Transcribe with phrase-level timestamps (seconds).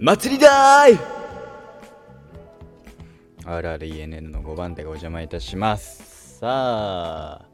[0.00, 0.98] 祭りだーい。
[3.44, 6.38] RRENN の5番手がお邪魔いたします。
[6.38, 7.48] さあ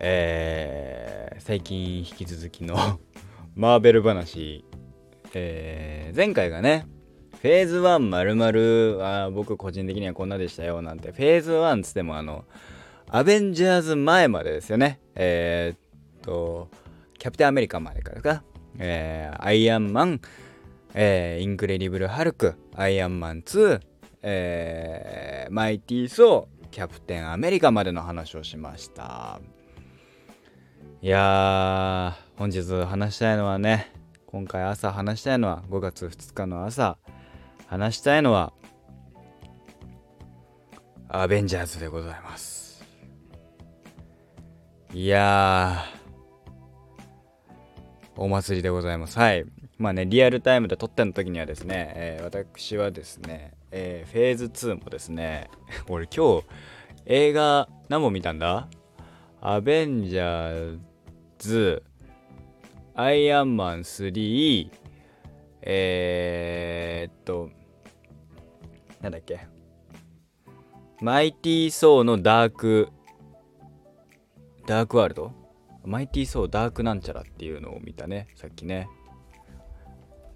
[0.00, 2.74] えー、最近引き続きの
[3.54, 4.64] マーベル話。
[5.34, 6.86] えー、前回がね
[7.42, 8.98] フェーズ1まるまる
[9.34, 11.12] 僕個人的にはこんなでしたよなんて。
[11.12, 12.46] フェーズ1つってもあの
[13.10, 15.00] アベンジャーズ前までですよね。
[15.16, 16.70] えー、っと
[17.18, 18.42] キャプテンアメリカまでからか。
[18.78, 20.20] えー、アイアンマン
[20.94, 23.80] えー、インクレディブル・ハルク、アイアンマン2、
[24.22, 29.40] えー、マイティー・ソー、キャプテン・アメリカまでの話をしました。
[31.00, 33.92] いやー、本日話したいのはね、
[34.26, 36.98] 今回朝話したいのは、5月2日の朝、
[37.66, 38.52] 話したいのは、
[41.08, 42.84] アベンジャーズでございます。
[44.92, 49.18] いやー、お祭りでございます。
[49.18, 49.44] はい。
[49.78, 55.48] まあね、リアルタイムで撮っての時にはですね、えー、私はですね、えー、フェーズ2もですね、
[55.88, 56.44] 俺今日
[57.06, 58.68] 映画何本見たんだ？
[59.40, 60.80] アベンジャー
[61.38, 61.84] ズ、
[62.96, 64.68] アイアンマン3、
[65.62, 67.50] えー、っと、
[69.00, 69.46] なんだっけ、
[71.00, 72.88] マイティー・ソーのダーク、
[74.66, 75.32] ダークワールド？
[75.84, 78.88] マイティー・ソーダークなんちゃらっていうのを見たね、さっきね。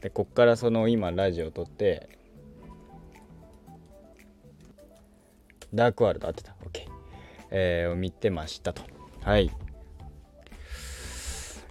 [0.03, 2.09] でこっからその今ラジオ撮って
[5.73, 6.55] ダークワールド合ってた。
[6.65, 6.87] OK
[7.51, 8.83] えー、を見てましたと。
[9.23, 9.51] はい。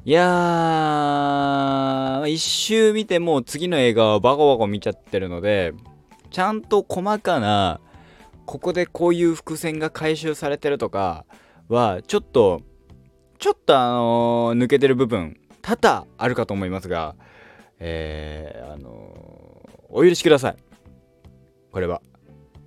[0.03, 5.73] いやー一周見ても次の映画はバコバコ見ちゃってるので
[6.31, 7.79] ちゃんと細かな
[8.47, 11.25] ここでこういう伏線が回収されてるとか
[11.69, 12.63] はちょっと
[13.37, 17.15] ちょっとあのー、抜けてる部分多々あるかと思いますが
[17.83, 18.91] えー、あの
[19.89, 20.55] お許しください。
[21.71, 22.01] これは、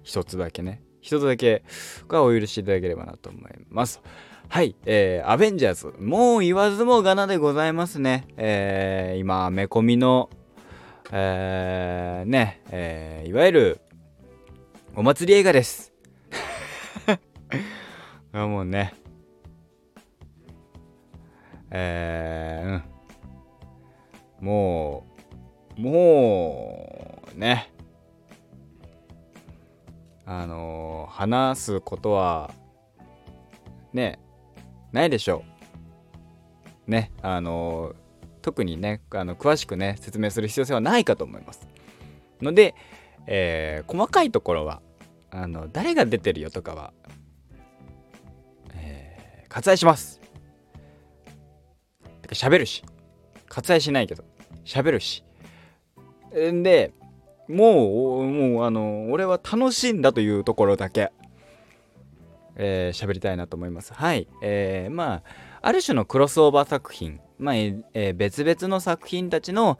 [0.03, 0.83] 一つだけね。
[1.01, 1.63] 一つだけ
[2.09, 4.03] がお許しいただければなと思います。
[4.49, 5.95] はい、えー、アベンジャーズ。
[6.01, 8.27] もう言わずもがなでございますね。
[8.37, 10.31] えー、今、め込みの、
[11.13, 13.81] えー、ね、えー、いわゆる、
[14.97, 15.93] お祭り映画です。
[18.33, 18.95] もうね、
[21.71, 22.94] えー、うん。
[24.45, 25.07] も
[25.79, 27.73] う、もう、ね。
[30.27, 32.51] あのー、話すことは、
[33.95, 34.19] ね、
[34.93, 35.45] ないでしょ
[36.87, 36.91] う。
[36.91, 37.95] ね、あのー、
[38.43, 41.67] 特にね、あの詳しくね、説明する必要性はないかと思います。
[42.43, 42.75] ので、
[43.27, 44.83] えー、細かいところは、
[45.31, 46.93] あの、誰が出てるよとかは、
[48.75, 50.21] えー、割愛します。
[52.21, 52.85] てか喋るし。
[53.49, 54.34] 割愛しないけど。
[54.65, 55.25] 喋るし。
[56.53, 56.93] んで、
[57.49, 61.13] もう、もう、あの、俺は楽しんだというところだけ、
[62.57, 63.93] えー、喋りたいなと思います。
[63.93, 64.29] はい。
[64.43, 65.23] えー、まあ、
[65.63, 69.79] ある種のクロスオーバー作品、まあ、えー、別々の作品たちの、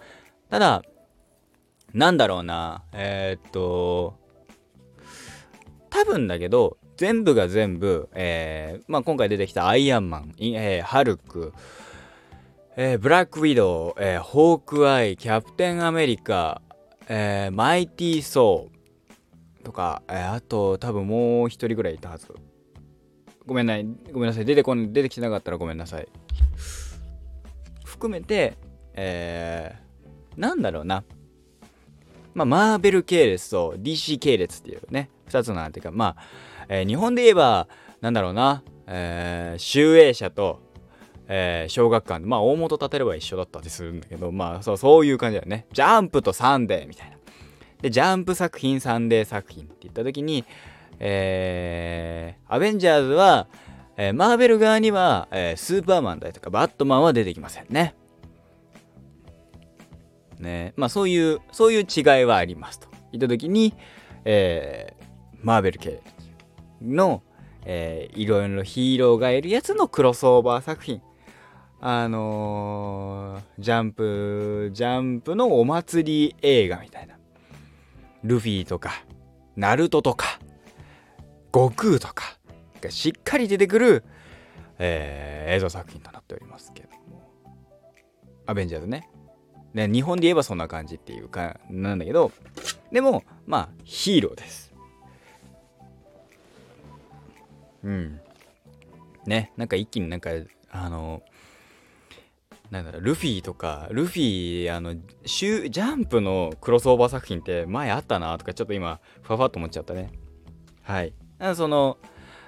[0.51, 0.83] ただ、
[1.93, 4.19] なんだろうな、えー、っと、
[5.91, 11.53] 多分だけど、全部が全部、えー、まあ、今回出てきたアイアンマン、えー、ハルク、
[12.77, 16.61] えー、ブラックウィドウ、えー、ホークアイ、キャプテンアメリカ、
[17.09, 22.35] えー、マイティー・ソーとか、えー、あと多分もう一人ぐらいいたはず。
[23.47, 26.09] ごめんない、ごめんなさい、出てこん、出てきてなかったらごめんなさい。
[27.85, 28.59] 含めて、
[28.95, 31.05] えー、なんだろうな。
[32.35, 37.69] まあ、マーベル系列と DC 系列っていうね、二つのなんていうか、まあ、えー、日本で言えば、
[38.01, 40.64] なんだろうな、えー、集英社と、
[41.29, 45.67] えー、小学館でまあ大元立てれば一緒だったりするんだけどまあそうそういう感じだよね。
[45.73, 47.17] ジャンプとサンデーみたいな。
[47.83, 50.45] でジャンプ作品サンデー作品って言った時に
[51.01, 53.49] えー、アベンジャーズは、
[53.97, 57.95] えー、マーベル側には、えー、スーパーマンだとかバットマンは出てきませんね。
[60.39, 60.73] ね。
[60.77, 62.89] まあそういうそういう違いはありますと。
[63.13, 63.75] 言った時に、
[64.25, 65.05] えー、
[65.43, 66.03] マーベル系
[66.83, 67.23] の、
[67.65, 71.01] えー、いろいろヒーローがいるやつのクロスオーバー作品。
[71.87, 77.19] あのー、ジャンプ、ジャンプのお祭り映画みたいな。
[78.23, 79.05] ルフィとか、
[79.55, 80.41] ナルトとか、
[81.53, 82.39] 悟空とか
[82.81, 84.03] がしっかり出てくる、
[84.79, 87.31] えー、映像作品となっておりますけども。
[88.47, 89.11] アベンジャーズね。
[89.75, 92.33] ね、日本で言えばそんな感じっていうか、なんだけど、
[92.93, 94.73] でも、まあ、ヒーローです。
[97.83, 98.21] うん。
[99.27, 100.31] ね、なんか一気になんか、
[100.71, 101.34] あのー
[102.71, 104.95] なんだろうルフィとかルフィあの
[105.27, 110.11] シュジャンプのクロスオーバー作品って前あったなとかちょっと今ふわふわっと思っちゃったね。
[110.83, 111.13] はい。
[111.55, 111.99] その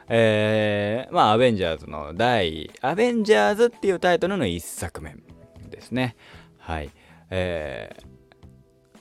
[0.08, 5.16] えー、まあアベンジャーズの第アベンジャーズっていうタイトルの1作目
[5.68, 6.16] ですね。
[6.58, 6.90] はい。
[7.30, 7.96] え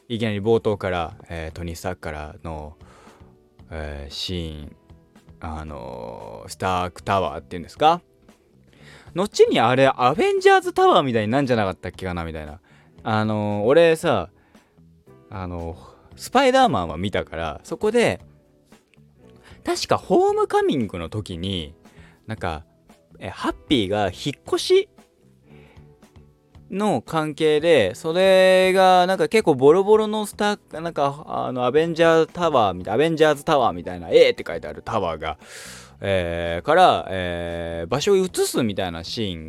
[0.09, 2.75] ー、いきなり冒頭から、えー、トニー・スタークからの、
[3.69, 4.75] えー、シーン
[5.41, 8.01] あのー、スタークタワーっていうんですか？
[9.13, 12.59] 後にあれアベンジャーズタワーみたいになんじゃなかったっけかなみたいな。
[13.03, 14.29] あのー、俺さ
[15.29, 15.77] あのー、
[16.15, 18.19] スパイダーマンは見たからそこで
[19.63, 21.75] 確かホームカミングの時に
[22.25, 22.65] なんか
[23.19, 24.89] えハッピーが引っ越し
[26.71, 35.37] の関係でそれがなんか結構ボロボロのスターなんかあのアベンジャーズタワーみたいなアベンジャーズタワーみたいな A って書いてあるタワーが
[36.07, 39.39] えー、から、えー、場所を移すみたいなシー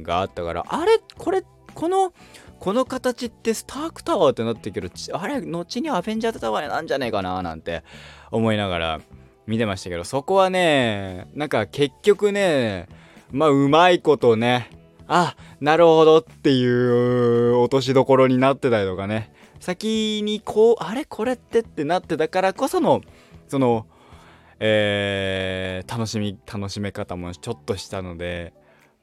[0.00, 1.00] ンがあったからあれ？
[1.18, 1.42] これ
[1.74, 2.12] この
[2.60, 4.88] この形ってスタークタワーってなってる。
[4.88, 5.40] けどあれ？
[5.40, 7.82] 後にアベンジャーズタワーなんじゃねえかななんて
[8.30, 9.00] 思いながら
[9.48, 10.04] 見てましたけど。
[10.04, 12.88] そこはねなんか結局ね
[13.32, 14.70] まあうまいことね
[15.08, 19.32] あなるほどっていう落としどころになってたりとかね。
[19.58, 21.04] 先にこうあれ？
[21.04, 23.00] これってってなってたからこその
[23.48, 23.86] その
[24.58, 28.54] えー、楽しみ楽しめ方もちょっとしたので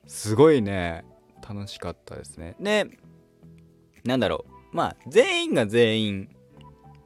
[0.07, 1.05] すごいね
[1.47, 2.55] 楽しかったですね。
[2.59, 2.87] で
[4.03, 4.75] なんだろう。
[4.75, 6.29] まあ全員が全員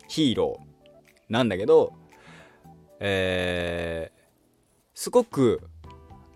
[0.07, 1.93] ヒーローなんだけど
[2.99, 4.19] えー、
[4.93, 5.61] すごく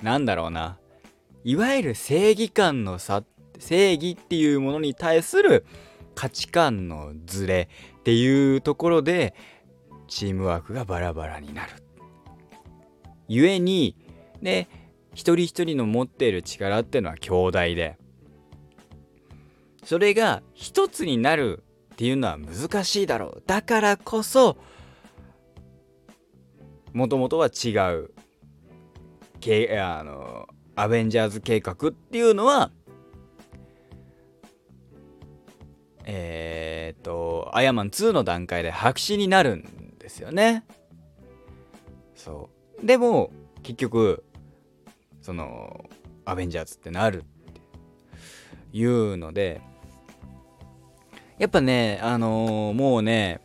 [0.01, 0.77] なんだろうな。
[1.43, 3.23] いわゆる正義感の差
[3.57, 5.65] 正義っていうものに対する
[6.13, 7.69] 価値観のズレ
[7.99, 9.33] っていうところで
[10.07, 11.71] チームワークがバラバラになる。
[13.33, 13.95] ゆえに
[14.41, 14.67] で
[15.13, 17.97] 一人一人の持っている力っていうのは強大で。
[19.85, 21.63] それが一つになる
[21.93, 23.43] っていうのは難しいだろう。
[23.47, 24.57] だからこそ
[26.91, 28.11] もともとは違う
[29.79, 32.71] あのアベンジャーズ計画っていうのは
[36.03, 40.65] えっ、とアヤマン2の段階で白紙になるんですよね。
[42.13, 42.50] そう。
[42.83, 43.31] でも
[43.63, 44.23] 結局
[45.21, 45.89] その
[46.25, 47.61] アベンジャーズってなるって
[48.73, 49.61] いうので
[51.37, 53.41] やっぱねあのー、もうね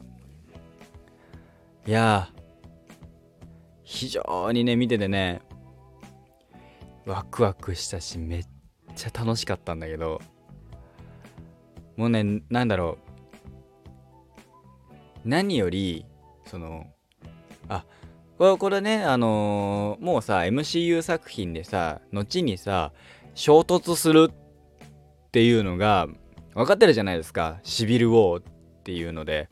[1.87, 2.31] いや
[3.85, 5.41] 非常にね見ててね
[7.07, 8.47] ワクワクしたしめっ
[8.97, 10.21] ちゃ楽しかったんだけど
[11.97, 12.99] もうねなんだろ
[15.25, 16.05] う何より
[16.45, 16.87] その
[17.69, 17.85] あ
[18.39, 22.93] これこれねあのー、もうさ MCU 作品でさ後にさ
[23.35, 26.07] 衝突するっていうのが
[26.55, 27.59] 分かってるじゃないですか。
[27.63, 28.43] シビル・ウォーっ
[28.83, 29.51] ていうので、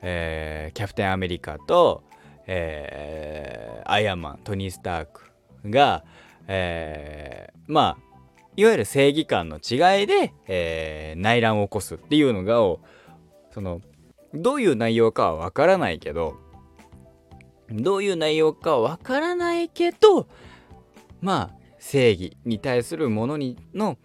[0.00, 2.04] えー、キャプテンアメリカと、
[2.46, 5.20] えー、アイアンマントニー・スターク
[5.66, 6.04] が、
[6.46, 8.06] えー、まあ
[8.56, 12.54] いわゆる正義感の違いで、えー、内乱を起こすっていうのが
[13.52, 13.82] その
[14.34, 16.36] どういう内容かは分からないけど
[17.70, 20.28] どういう内容かわからないけど
[21.20, 23.98] まあ正義に対するものにの、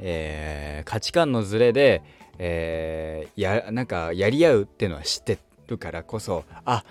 [0.00, 2.02] えー、価値観のズレで、
[2.38, 6.84] えー、やなんかやり合うっていうのは知ってるからこそあ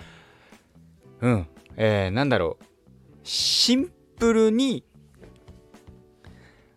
[1.20, 1.46] うん
[1.76, 2.64] えー、なんだろう。
[3.24, 4.84] シンプルに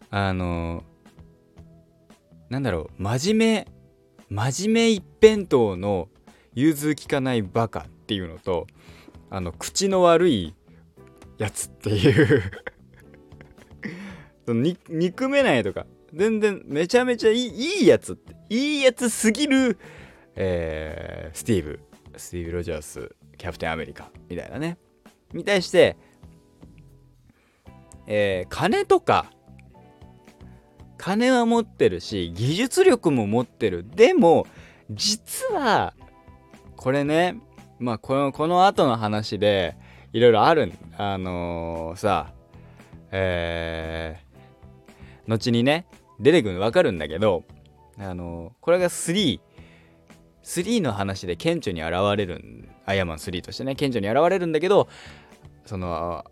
[0.10, 0.84] あの
[2.50, 3.02] なんだろう。
[3.02, 3.68] 真面目
[4.30, 6.10] 真面目一辺倒の
[6.54, 8.68] 融通きかないバカっていうのと
[9.30, 10.56] あの口の悪い
[11.38, 12.44] やつっていう。
[14.90, 15.86] 憎めないとか。
[16.14, 17.48] 全然めちゃめちゃいい
[17.82, 18.36] いいやつって。
[18.50, 19.78] いいやつすぎる、
[20.36, 21.80] えー、スティーブ。
[22.16, 24.10] スティーブ・ロジャースキャプテンアメリカ。
[24.30, 24.78] みたいなね。
[25.34, 25.98] に対して、
[28.08, 29.32] えー、金とか。
[30.98, 33.86] 金は持ってるし技術力も持ってる。
[33.96, 34.48] でも
[34.90, 35.94] 実は
[36.76, 37.40] これね
[37.80, 39.76] まあこのこの後の話で
[40.14, 42.34] いろいろあるあのー、さ
[43.12, 45.86] えー、後にね
[46.20, 47.44] 出てくるの分かるんだけど
[48.00, 49.40] あのー、これが3
[50.44, 54.88] 3の話で顕著に現れるアイアマン3としてね顕著に現れるんだけど
[55.66, 56.24] その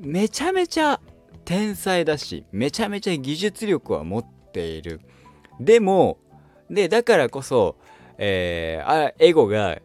[0.00, 1.00] めちゃめちゃ
[1.44, 5.00] 天才だしめちゃめちゃ技術力は持っている。
[5.60, 6.18] でも
[6.70, 7.76] でだからこそ
[8.18, 9.78] えー、あエゴが、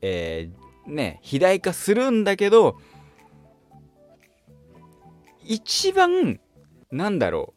[0.00, 2.78] えー、ね、肥大化するんだけど、
[5.42, 6.40] 一番、
[6.90, 7.54] なんだろ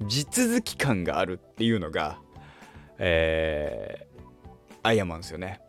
[0.00, 2.18] う地続き感があるっていうのが
[2.98, 5.60] えー、アイアマンですよね。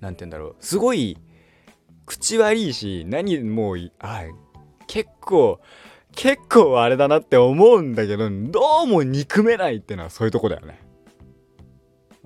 [0.00, 0.56] 何て言うんだろう。
[0.60, 1.18] すごい
[2.06, 4.24] 口悪いし何もうあ
[4.86, 5.60] 結構
[6.14, 10.80] 結構あれだなって思うんだけどどうも憎めないっていうのはそういうとこだよね。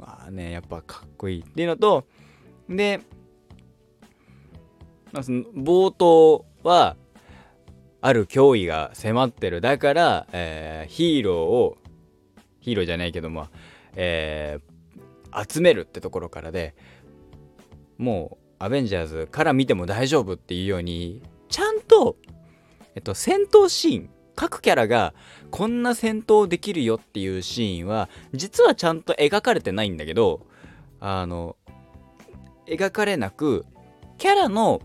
[0.04, 2.04] まあねやっぱかっこいいっていうのと
[2.68, 3.00] で、
[5.12, 6.96] まあ、その冒頭は
[8.02, 9.62] ある脅威が迫ってる。
[9.62, 11.78] だから、えー、ヒーローを
[12.60, 13.48] ヒーローじゃないけども、
[13.94, 16.74] えー、集めるってところからで
[17.96, 22.16] もうアベンジャーズから見ても大丈夫っていうようにちゃんと、
[22.94, 25.14] えっと、戦闘シーン各キャラが
[25.50, 30.46] こんな戦闘できるよっていうシーンは実はちゃんと描かれてないんだけど
[31.00, 31.56] あの
[32.66, 33.66] 描かれなく
[34.18, 34.80] キャラの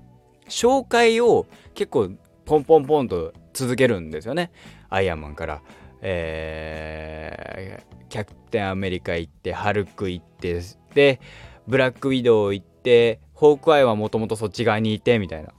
[0.48, 2.12] 紹介を結構
[2.46, 4.52] ポンポンポンと続けるんですよね。
[4.90, 5.62] アイアンマンから、
[6.02, 10.62] えー、キャプテンアメリカ行ってハルク行って
[10.96, 11.20] で
[11.68, 15.54] ブラックウィドウ行ってホークアイはもともとそっち側にいてみたいな。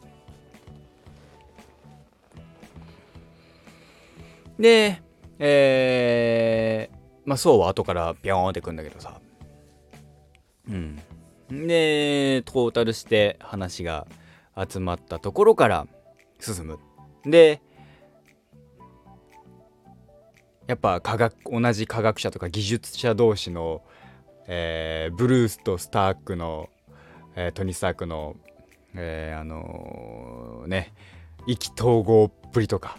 [4.60, 5.02] で
[5.42, 9.20] えー、まあそうは後からビョーンってくんだけどさ。
[10.68, 10.96] うん。
[11.48, 14.06] でトータルして話が
[14.56, 15.86] 集まったところから
[16.38, 16.78] 進む。
[17.24, 17.62] で
[20.66, 23.82] やっぱ科学同じ科学者とか技術者同士の、
[24.46, 26.68] えー、ブルースとスタークの、
[27.34, 28.36] えー、トニー・スタークの、
[28.94, 30.92] えー、あのね
[31.46, 32.98] 意気投合っぷりとか。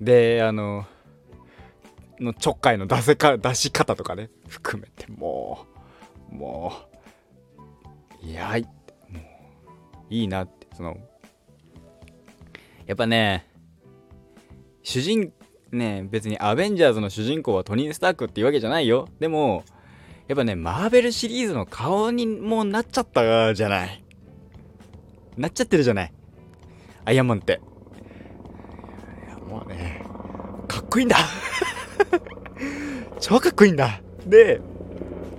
[0.00, 0.84] であの
[2.20, 5.66] のちょっかいの出せか出し方とかね含めても
[6.30, 6.72] うも
[8.22, 8.68] ういやいも
[9.18, 9.22] う
[10.10, 10.96] いいなってその
[12.86, 13.46] やっぱね
[14.82, 15.32] 主人
[15.72, 19.08] ね別にアベンジャーズの主人公はトニー・スタークっていうわけじゃないよ。
[19.18, 19.64] でも
[20.28, 24.02] やっぱねマーベルシリーズの顔にもうなっちゃったじゃない。
[25.36, 26.12] なっちゃってるじゃない。
[27.04, 27.60] アイアンマンって
[29.26, 30.04] いやもうね
[30.66, 31.16] かっこいいんだ。
[33.20, 34.00] 超かっこいいんだ。
[34.26, 34.60] で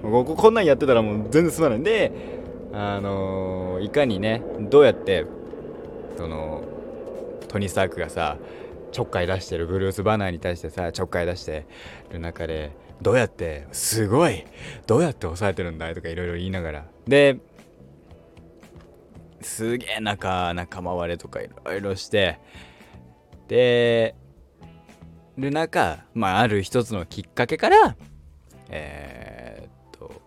[0.03, 1.79] ここんなんやってたらもう全然すまない。
[1.79, 2.11] んで
[2.73, 5.25] あのー、いかにねどうやって
[6.15, 6.63] その
[7.47, 8.37] トニー・スタークがさ
[8.91, 11.65] ちょっかい出してるブルース・バナーに対してさちょっかい出して
[12.11, 12.71] る中で
[13.01, 14.45] どうやってすごい
[14.85, 15.95] どうやって抑えてるんだい？
[15.95, 16.85] とかいろいろ言いながら。
[17.07, 17.39] で
[19.41, 22.39] すげえ仲仲間割れとかいろいろして。
[23.47, 24.13] で
[25.37, 27.95] る中まあある一つのきっかけから
[28.69, 30.21] えー、っと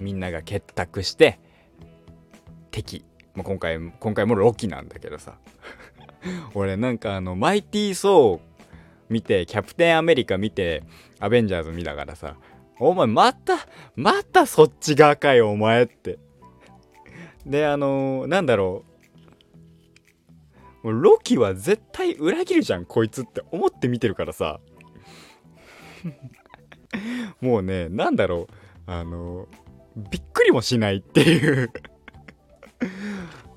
[0.00, 1.38] みんなが結託して
[2.70, 3.04] 敵。
[3.34, 5.38] まあ、今回今回もロキなんだけどさ。
[6.54, 8.40] 俺なんかあのマイティー・ソー
[9.08, 10.82] 見てキャプテンアメリカ見て
[11.20, 12.36] アベンジャーズ見ながらさ
[12.80, 13.56] お前また
[13.94, 16.18] またそっち側かよお前って。
[17.46, 18.97] であのー、なんだろう。
[20.82, 24.60] もうロキは絶対裏切るじゃんこいつって思って見てるからさ。
[27.40, 28.90] もうねなんだろう。
[28.90, 29.46] あの、
[29.96, 31.70] びっくりもしないっていう。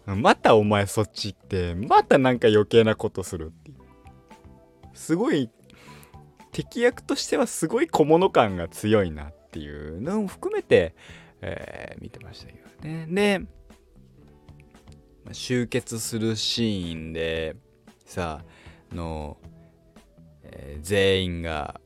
[0.06, 3.78] またお前そっち行ってまたなんか余計なことするっていう。
[4.94, 5.50] すごい
[6.52, 10.96] 敵役としてはすごい小物感が強いなっていうのも含めて、
[11.42, 13.06] えー、見てましたけどね。
[13.10, 13.42] で
[15.32, 17.56] 集結するシーンで
[18.06, 18.44] さ
[18.92, 19.38] あの、
[20.44, 21.80] えー、全員が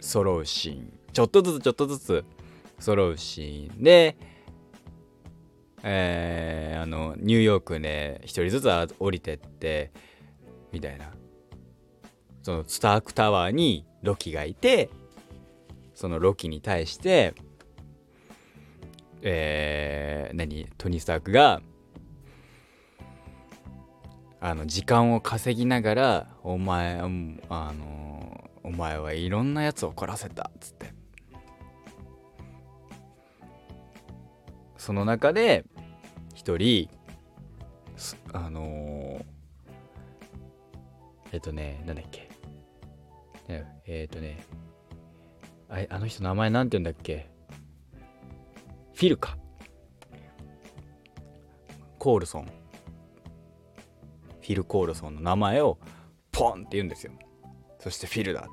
[0.00, 0.92] 揃うシーン。
[1.12, 2.24] ちょっとずつちょっとずつ
[2.78, 4.16] 揃うシーンで
[5.82, 9.92] えー、あのニューヨークで一人ずつ降りてって
[10.72, 11.10] みたいな。
[12.42, 14.88] そのスタークタワーにロキがいて
[15.94, 17.34] そのロキに対して
[19.20, 20.66] えー、何？
[20.78, 21.60] トニー・スタークが
[24.40, 27.08] あの時間を稼ぎながらお前あ
[27.72, 30.92] のお前はいろんなやつを怒らせたっつって。
[34.76, 35.64] その中で
[36.34, 36.88] 一人
[38.32, 39.24] あの、
[41.32, 42.30] えっとねなんだっけ。
[43.86, 44.38] えっとね
[45.68, 47.28] ああの人名前なんて言うんだっけ。
[48.94, 49.36] フィルか
[51.98, 52.48] コールソン。
[54.52, 55.78] ィル・コールソンの名前を
[56.32, 57.12] ポンって言うんですよ。
[57.78, 58.48] そしてフィルだ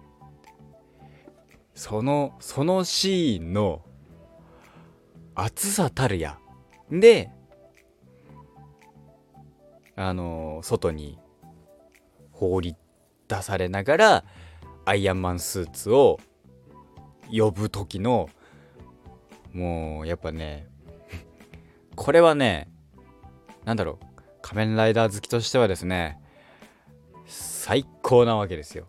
[1.74, 3.82] そのそのシーンの
[5.36, 6.40] 暑さたるや。
[6.92, 7.32] で
[9.96, 11.18] あの外に
[12.32, 12.76] 放り
[13.28, 14.24] 出されながら
[14.86, 16.20] アイアンマンスーツを
[17.32, 18.30] 呼ぶ時の
[19.54, 20.68] もうやっぱね
[21.96, 22.70] これはね
[23.64, 24.15] なんだろう。
[24.46, 26.22] 仮面ライダー好きとしてはですね
[27.26, 28.86] 最高なわけですよ。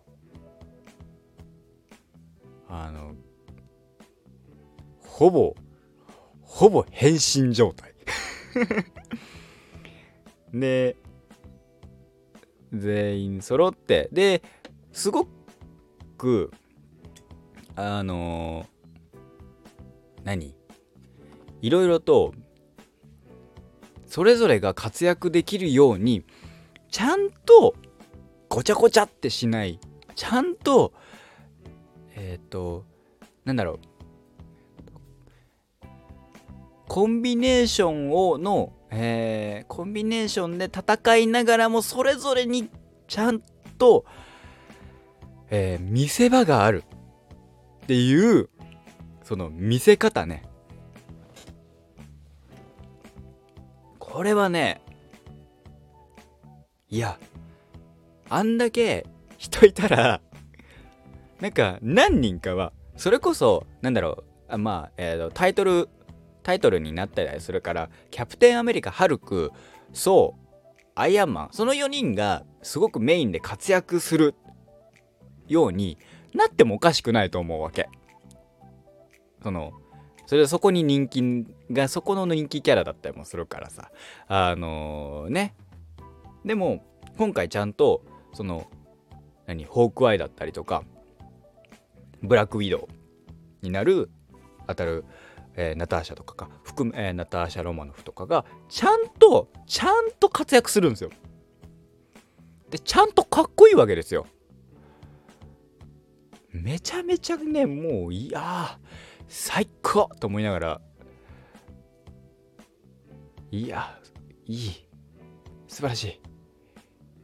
[2.69, 3.15] あの
[5.03, 5.55] ほぼ
[6.43, 7.95] ほぼ変身状態。
[10.53, 10.95] で
[12.71, 14.43] 全員揃ってで
[14.91, 15.27] すご
[16.19, 16.51] く
[17.75, 18.67] あの、
[20.23, 20.55] 何？
[21.63, 22.35] いろいろと
[24.17, 26.23] それぞれが活躍できるように
[26.89, 27.75] ちゃんと
[28.49, 29.79] ごちゃごちゃってしない。
[30.15, 30.91] ちゃんと
[32.15, 32.83] えっ、ー、と
[33.45, 33.77] なんだろう。
[36.87, 42.71] コンビネーションをの、えー、コンビネーションで戦いながらもそれぞれに
[43.07, 43.39] ちゃん
[43.77, 44.03] と、
[45.51, 46.85] えー、見せ場がある
[47.83, 48.49] っていう
[49.21, 50.41] その見せ方ね。
[54.17, 54.81] これはね
[56.89, 57.19] いや
[58.31, 59.05] あんだけ
[59.37, 60.21] 人いたら
[61.39, 65.87] なんか何人かはそれこそなんだろうあまあ、えーと、タイトル
[66.41, 69.51] タイトルになったりするからキャプテンアメリカハルク
[69.93, 74.33] ソウアイアンマンその4人がすごくメインで活躍する
[75.47, 75.99] ように
[76.33, 77.87] なってもおかしくないと思うわけ。
[79.43, 79.73] その
[80.27, 83.91] それでそこに人気がそこの人気キャラだったりもするからさ。
[84.27, 85.55] あのー、ね。
[86.45, 86.85] でも
[87.17, 88.03] 今回ちゃんと
[88.33, 88.69] その
[89.47, 90.83] 何ホークアイだったりとか
[92.21, 92.87] ブラックウィドウ
[93.61, 94.09] になる
[94.67, 95.05] 当たる、
[95.55, 101.09] えー、ナターシャとかが含め、えー、ナターシャ・ロマノフとかがちゃんとちゃんと活躍するんですよ。
[102.69, 104.27] でちゃんとかっこいいわけですよ。
[106.51, 108.77] めちゃめちゃねもういや
[109.27, 110.81] 最高と思いながら
[113.51, 113.99] いや
[114.45, 114.87] いい
[115.67, 116.19] 素晴らし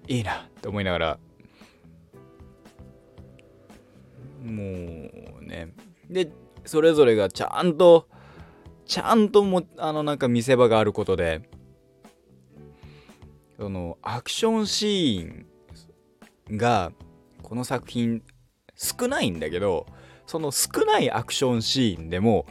[0.07, 1.19] いいいなと思いながら
[4.43, 5.73] もうね
[6.09, 6.31] で
[6.65, 8.07] それぞれがちゃんと
[8.85, 11.49] ちゃんともあのなんか見せ場があることで
[13.57, 16.91] そのアクションシーンが
[17.41, 18.23] この作品
[18.75, 19.85] 少ないんだけど
[20.25, 22.45] その少ないアクションシーンでも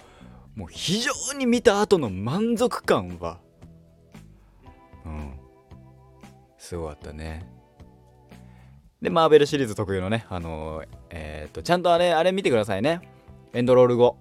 [0.54, 3.38] もう非常に見た後の満足感は
[5.04, 5.32] うん
[6.58, 7.46] すごかったね。
[9.00, 13.00] でマーベルシリーズ特有のねあの、えー、っとちゃんとあれあれ見てくださいね。
[13.52, 14.16] エンドロール後。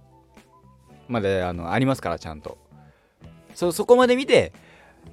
[1.08, 2.58] まであのありますからちゃんと。
[3.54, 4.54] そそこまで見て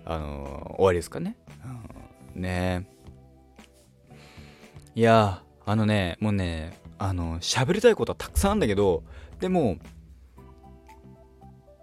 [0.04, 1.36] あの、終わりですかね、
[2.34, 2.88] うん、ね。
[4.94, 9.04] いやあのねもうねあの喋りたいことはたくさんあるんだけど
[9.40, 9.78] でも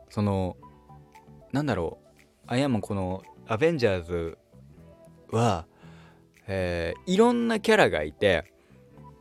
[0.10, 0.58] その
[1.52, 2.06] なんだろう
[2.48, 4.38] アイアンマンこのアベンジャーズ
[5.32, 5.66] は、
[6.48, 8.52] えー、いろんなキャラがいて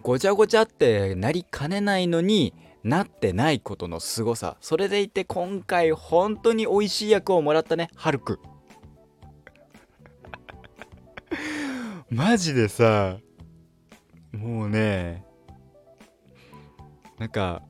[0.02, 2.52] ごちゃごちゃってなりかねないのに
[2.82, 4.58] なってないことの凄さ。
[4.60, 8.38] それでいて今回本当に美味しい役をもらったねハルク。
[12.10, 13.16] マジでさ
[14.32, 15.24] もうね
[17.18, 17.62] なんか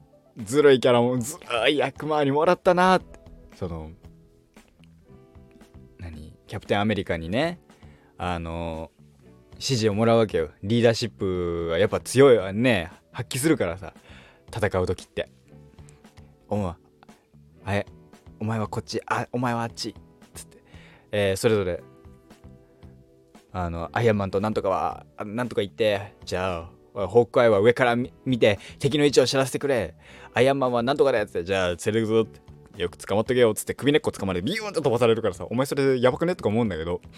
[0.42, 3.20] ずるいキャラもずるい役回りもらったなって。
[3.56, 3.90] その
[5.98, 6.34] 何？
[6.46, 7.60] キャプテンアメリカにね
[8.18, 8.90] あの
[9.52, 10.50] 指示をもらうわけよ。
[10.62, 12.90] リーダーシップはやっぱ強いわね。
[13.12, 13.94] 発揮するからさ
[14.54, 15.28] 戦う時って。
[16.48, 16.74] お前
[17.64, 17.86] あれ
[18.40, 19.94] お前はこっちあお前はあっち。
[20.34, 20.58] つって、
[21.12, 21.82] えー、それぞれ
[23.52, 26.14] あのアイアンマンとなんとかはなんとか言って。
[26.24, 29.96] じゃあホークアイは上から見て敵の位置を知らせてくれ。
[30.32, 31.42] アイアンマンはなんとかだよって。
[31.42, 32.40] じゃあ連れるぞって
[32.80, 37.00] よく捕まっとけよっつって首根っこ捕まれビューンと飛ばされるからさお前それやばくねとか思うんだけど。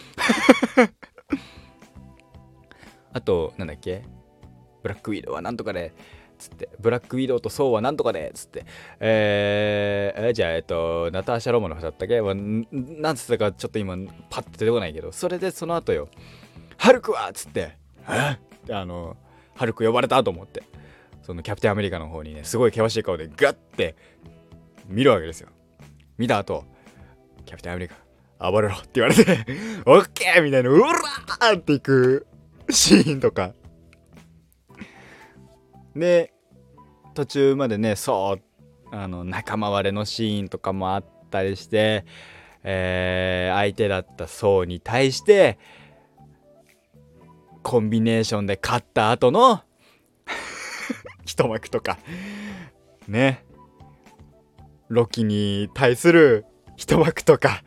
[3.12, 4.02] あとなんだっけ？
[4.82, 5.92] ブラックウィードはなんとかで
[6.38, 6.68] つって。
[6.80, 8.66] ブラックウィドウとソウはなんとかでつって。
[9.00, 12.20] えー、じゃあえっとナターシャ・ロマノフだったっけ？
[12.22, 13.96] なんつったかちょっと今
[14.30, 15.12] パッと出てこないけど。
[15.12, 16.08] それでその後よ。
[16.76, 18.38] ハルクはっつってあ
[18.84, 19.16] の
[19.56, 20.62] ハルク呼ばれたと思って。
[21.26, 23.96] そのキャプテンアメリカの方にねすごい険しい顔でガッて
[24.86, 25.48] 見るわけですよ。
[26.18, 26.64] 見た後
[27.44, 27.96] キャプテンアメリカ
[28.50, 29.44] 暴れろって言われて
[29.86, 32.28] オッケーみたいなうらーっていく
[32.70, 33.54] シーンとか。
[35.96, 36.32] で
[37.14, 42.04] 途中までねそうあの仲間割れのシーンとかもあったりして、
[42.62, 45.58] えー、相手だった層に対して
[47.66, 49.60] コンビネーションで勝った後の
[51.26, 51.98] 一幕とか。
[53.08, 53.44] ね。
[54.86, 57.64] ロキに対する一幕とか。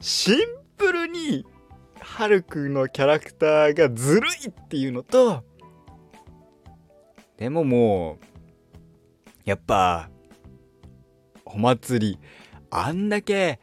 [0.00, 0.36] シン
[0.76, 1.46] プルに
[2.00, 5.44] ハルくんのキャラクターがずるいっていうのと
[7.36, 8.24] でももう
[9.44, 10.10] やっぱ
[11.44, 12.18] お祭り
[12.70, 13.60] あんだけ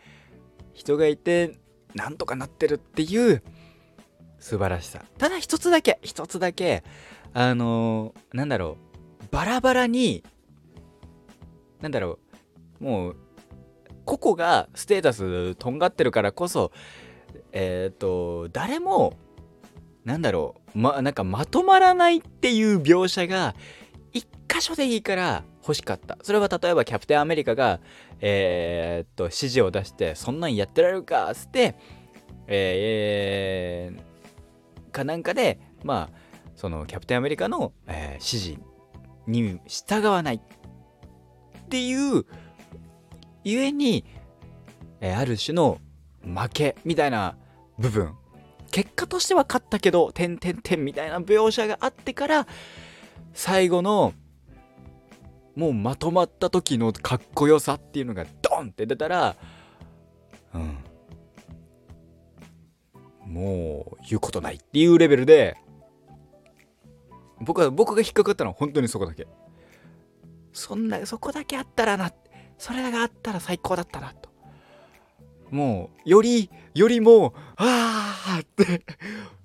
[0.73, 1.60] 人がいて
[1.93, 3.43] なんとかなってるっていう
[4.47, 5.03] 素晴らしさ。
[5.17, 6.86] ただ一つだけ一つだけ
[7.33, 8.77] あのー、なんだろ
[9.21, 10.23] うバラバラに
[11.81, 12.17] なんだろ
[12.79, 13.15] うもう
[14.05, 16.71] 個々がステータスとんがってるからこそ
[17.51, 19.17] えっ、ー、と誰も
[20.05, 23.53] なんだろうまなんかまとまらないっていう描写が
[24.13, 26.17] 一箇所でいいから欲しかった。
[26.21, 27.81] それは例えばキャプテンアメリカが
[28.21, 31.75] えー、っと指示を出してそんなんやってられるかっつって
[32.47, 34.06] えー、
[34.97, 36.17] かなんかでまあ
[36.55, 38.62] そのキャプテンアメリカの、えー、指示
[39.27, 40.36] に従わない。
[40.36, 42.25] っていう
[43.43, 44.05] ゆえに、
[45.01, 45.79] えー、ある種の
[46.23, 47.38] 負けみたいな
[47.77, 48.15] 部分。
[48.71, 52.47] 結果としては勝ったけど点点点みたいな描写があってから
[53.33, 54.13] 最後の
[55.55, 59.36] もうまとまった時のかっこよさっていうのがドンって出たら
[60.53, 60.77] うん。
[63.27, 65.57] もう言うことないっていうレベルで
[67.41, 69.27] 僕は僕が引っかかったのは本当にそこだけ。
[70.53, 72.11] そんなそこだけあったらな
[72.57, 74.29] それがあったら最高だったなと。
[75.51, 78.83] もうよりよりもああって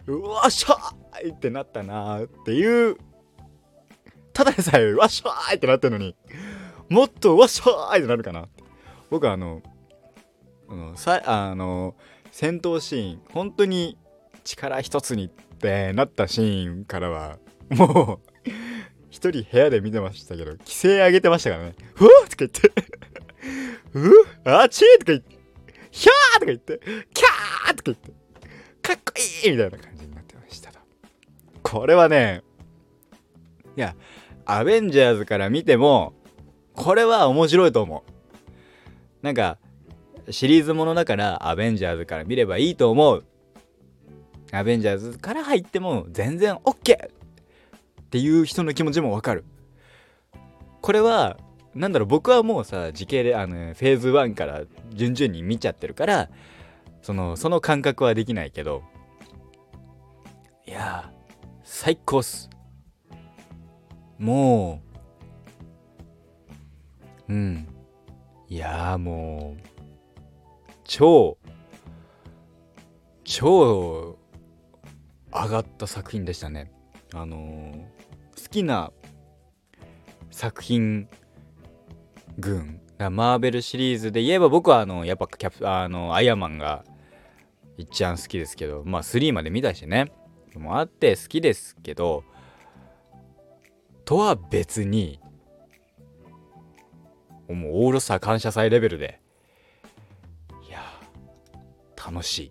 [0.07, 2.97] うわっしゃーいってなったなーっていう
[4.33, 6.16] ただでさえわっしゃーいってなってるのに
[6.88, 8.49] もっとわっしゃーいってなるかな
[9.11, 9.62] 僕はあの
[10.68, 11.95] あのさあの
[12.33, 13.97] 戦闘シーン本当に
[14.42, 17.38] 力一つにってなったシーンからは
[17.71, 18.51] もう
[19.11, 22.68] 一人部屋で見てましたけど規制上げてましたからね「ふわ!」とか言って
[23.95, 24.11] 「う
[24.51, 25.37] あちー!」とか言って
[25.92, 26.81] 「ひゃー!」とか言って
[27.12, 28.11] 「キャー!」とか言って
[28.83, 29.12] 「かっこ
[29.45, 30.79] いい!」みたいな感じになってましたと
[31.62, 32.42] これはね
[33.77, 33.95] いや
[34.47, 36.14] アベンジャーズから見ても
[36.75, 39.59] これは面白いと思うなんか
[40.31, 43.25] シリーズものだからアベンジャーズから見ればいいと思う。
[44.53, 47.11] アベンジャーズから入っても全然 OK っ
[48.11, 49.45] ていう人の気持ちもわかる。
[50.81, 51.39] これは
[51.75, 56.29] なんだろう僕はもうさ時系であのフェーズ1から順々に見ちゃってるから
[57.01, 58.83] そのその感覚はできないけど。
[60.67, 61.11] いや
[61.65, 62.49] 最高っす。
[64.19, 64.81] も
[67.29, 67.67] ううん。
[68.49, 69.72] いやもう。
[70.93, 71.39] 超
[73.25, 74.19] 超
[75.33, 76.71] 上がった作品でしたね。
[77.15, 78.93] あのー、好きな
[80.31, 81.09] 作品
[82.39, 82.79] 群。
[82.99, 86.85] マーベルシリーズで言えば僕はあのやっぱキャプあのアイアンマンが
[87.79, 90.13] 一番好きですけどまあ3まで見たしね。
[90.57, 92.23] もあって好きですけど
[94.05, 95.21] とは別に
[97.49, 99.22] もうオールスター感謝祭レベルで
[102.05, 102.51] 楽し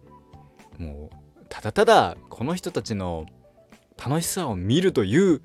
[0.79, 0.81] い。
[0.81, 3.25] もうただただこの人たちの
[4.03, 5.41] 楽しさを見るという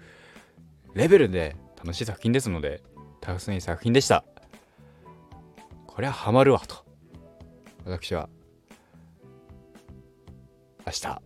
[0.94, 2.82] レベルで楽しい作品ですので
[3.20, 4.24] 楽しい作品でした。
[5.86, 6.84] これはハマるわと。
[7.84, 8.28] 私は
[10.86, 11.22] 明日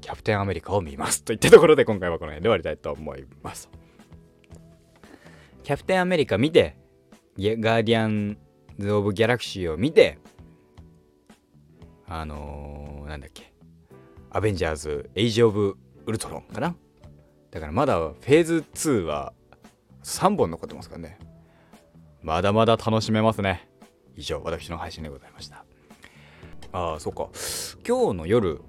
[0.00, 1.24] キャプテンアメリカを見ます。
[1.24, 3.70] といったところで今回はこの辺で終わりたいと思います。
[5.62, 6.76] キャプテンアメリカ見て、
[7.38, 8.36] ガーディアン
[8.78, 10.18] ズ・オブ・ギャラクシーを見て、
[12.16, 13.52] あのー、なんだっけ、
[14.30, 16.76] アベンジャーズ・エイジ・オブ・ウルトロンかな
[17.50, 19.32] だからまだフェーズ2は
[20.04, 21.18] 3本残ってますからね。
[22.22, 23.68] まだまだ楽しめますね。
[24.14, 25.64] 以上、私の配信でございました。
[26.70, 27.30] ああ、そっか。
[27.84, 28.60] 今日の夜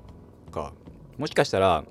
[0.52, 0.74] か、
[1.20, 1.86] もしかしたら、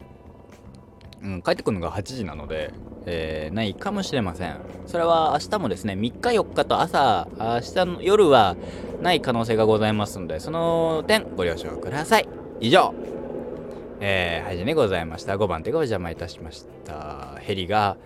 [1.24, 2.72] うん、帰ってくるのが8時なので、
[3.06, 4.58] えー、ないかもしれません。
[4.86, 8.56] それは明日もですね、3日4日と朝、明日の夜は
[9.02, 12.28] ない可能性がございますので、その点ご了承ください。
[12.60, 12.94] 以上、
[14.00, 15.36] えー、配信でございました。
[15.36, 17.36] 5番手がお邪魔いたしました。
[17.40, 17.96] ヘリが、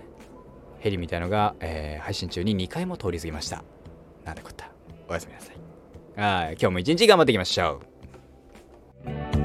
[0.79, 3.65] ヘリみたいのが、えー、配信中に2回も通り過ぎました。
[4.25, 4.71] なんてこった。
[5.09, 5.57] おやすみなさい。
[6.17, 7.81] あ今日も一日頑張っていきましょ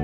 [0.00, 0.03] う。